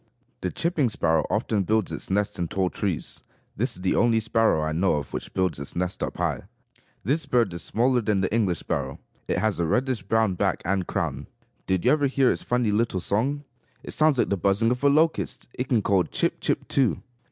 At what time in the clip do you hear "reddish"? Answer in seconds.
9.67-10.01